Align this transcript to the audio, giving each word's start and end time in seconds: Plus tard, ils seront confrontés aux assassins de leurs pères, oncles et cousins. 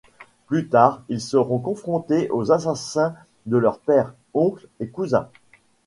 Plus 0.47 0.67
tard, 0.67 1.03
ils 1.09 1.21
seront 1.21 1.59
confrontés 1.59 2.27
aux 2.31 2.51
assassins 2.51 3.13
de 3.45 3.57
leurs 3.57 3.77
pères, 3.77 4.15
oncles 4.33 4.67
et 4.79 4.89
cousins. 4.89 5.29